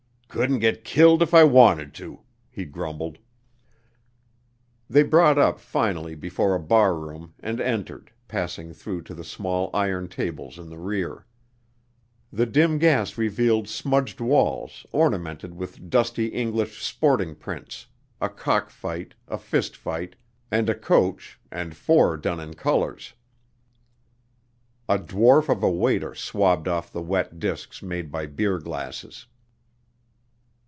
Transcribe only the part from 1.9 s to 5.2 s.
to," he grumbled. They